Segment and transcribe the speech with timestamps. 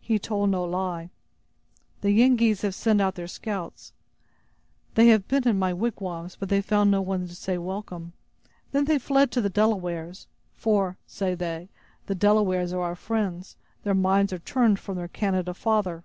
[0.00, 1.08] "He told no lie.
[2.00, 3.92] The Yengeese have sent out their scouts.
[4.96, 8.12] They have been in my wigwams, but they found there no one to say welcome.
[8.72, 11.68] Then they fled to the Delawares—for, say they,
[12.06, 13.54] the Delawares are our friends;
[13.84, 16.02] their minds are turned from their Canada father!"